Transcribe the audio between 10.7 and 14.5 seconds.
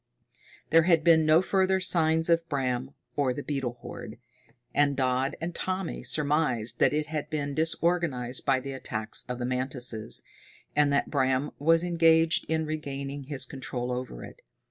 and that Bram was engaged in regaining his control over it.